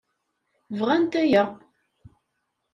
[0.79, 1.43] Bɣant aya.